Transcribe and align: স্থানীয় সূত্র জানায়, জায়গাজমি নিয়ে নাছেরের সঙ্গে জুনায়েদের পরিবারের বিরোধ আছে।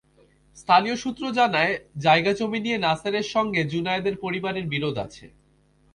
স্থানীয় 0.57 0.95
সূত্র 0.95 1.23
জানায়, 1.31 1.73
জায়গাজমি 1.97 2.59
নিয়ে 2.59 2.77
নাছেরের 2.77 3.25
সঙ্গে 3.33 3.61
জুনায়েদের 3.71 4.15
পরিবারের 4.23 4.65
বিরোধ 4.67 4.95
আছে। 4.97 5.25